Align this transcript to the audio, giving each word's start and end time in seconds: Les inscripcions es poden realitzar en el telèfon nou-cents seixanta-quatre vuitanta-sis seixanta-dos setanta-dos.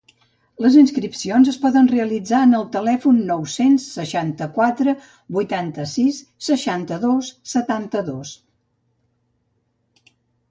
Les 0.65 0.75
inscripcions 0.83 1.49
es 1.51 1.57
poden 1.65 1.89
realitzar 1.91 2.39
en 2.45 2.59
el 2.59 2.63
telèfon 2.75 3.19
nou-cents 3.27 3.83
seixanta-quatre 3.99 4.95
vuitanta-sis 5.37 6.23
seixanta-dos 6.47 7.29
setanta-dos. 7.55 8.33